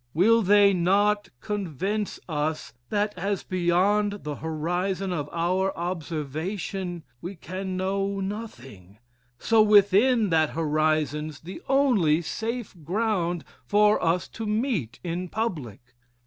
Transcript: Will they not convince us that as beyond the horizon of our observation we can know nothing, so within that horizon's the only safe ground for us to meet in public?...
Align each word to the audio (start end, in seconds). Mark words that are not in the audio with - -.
Will 0.15 0.41
they 0.41 0.73
not 0.73 1.29
convince 1.41 2.19
us 2.27 2.73
that 2.89 3.15
as 3.19 3.43
beyond 3.43 4.23
the 4.23 4.37
horizon 4.37 5.13
of 5.13 5.29
our 5.31 5.71
observation 5.77 7.03
we 7.21 7.35
can 7.35 7.77
know 7.77 8.19
nothing, 8.19 8.97
so 9.37 9.61
within 9.61 10.31
that 10.31 10.49
horizon's 10.57 11.41
the 11.41 11.61
only 11.69 12.19
safe 12.23 12.73
ground 12.83 13.43
for 13.63 14.03
us 14.03 14.27
to 14.29 14.47
meet 14.47 14.99
in 15.03 15.29
public?... 15.29 15.93